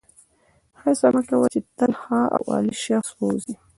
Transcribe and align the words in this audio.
هڅه 0.81 1.07
مه 1.13 1.21
کوه 1.29 1.47
چې 1.53 1.59
تل 1.77 1.91
ښه 2.01 2.19
او 2.35 2.43
عالي 2.53 2.75
شخص 2.85 3.09
واوسې. 3.13 3.53